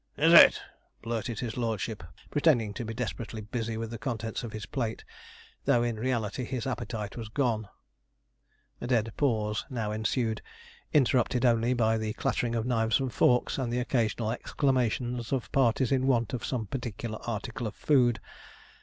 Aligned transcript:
'Is 0.17 0.33
it?' 0.33 0.59
blurted 1.03 1.41
his 1.41 1.57
lordship, 1.57 2.03
pretending 2.31 2.73
to 2.73 2.83
be 2.83 2.91
desperately 2.95 3.39
busy 3.41 3.77
with 3.77 3.91
the 3.91 3.99
contents 3.99 4.43
of 4.43 4.51
his 4.51 4.65
plate, 4.65 5.05
though 5.65 5.83
in 5.83 5.99
reality 5.99 6.43
his 6.43 6.65
appetite 6.65 7.15
was 7.17 7.29
gone. 7.29 7.69
A 8.81 8.87
dead 8.87 9.13
pause 9.15 9.63
now 9.69 9.91
ensued, 9.91 10.41
interrupted 10.91 11.45
only 11.45 11.75
by 11.75 11.99
the 11.99 12.13
clattering 12.13 12.55
of 12.55 12.65
knives 12.65 12.99
and 12.99 13.13
forks, 13.13 13.59
and 13.59 13.71
the 13.71 13.79
occasional 13.79 14.31
exclamations 14.31 15.31
of 15.31 15.51
parties 15.51 15.91
in 15.91 16.07
want 16.07 16.33
of 16.33 16.43
some 16.43 16.65
particular 16.65 17.19
article 17.27 17.67
of 17.67 17.75
food. 17.75 18.19